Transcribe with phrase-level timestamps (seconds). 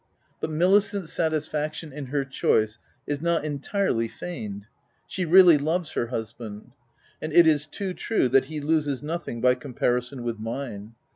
[0.41, 0.79] OF WILDFELL HALL.
[0.81, 4.65] 249 But Milicent's satisfaction in her choice, is not entirely feigned:
[5.05, 6.71] she really loves her hus band;
[7.21, 10.95] and it is too true that he loses nothing by comparison with mine.